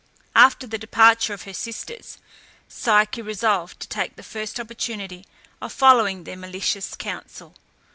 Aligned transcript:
After 0.35 0.65
the 0.65 0.79
departure 0.79 1.31
of 1.31 1.43
her 1.43 1.53
sisters, 1.53 2.17
Psyche 2.67 3.21
resolved 3.21 3.79
to 3.81 3.87
take 3.87 4.15
the 4.15 4.23
first 4.23 4.59
opportunity 4.59 5.27
of 5.61 5.71
following 5.71 6.23
their 6.23 6.35
malicious 6.37 6.95
counsel. 6.95 7.53